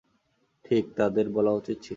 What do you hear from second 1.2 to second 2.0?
বলা উচিত ছিলো।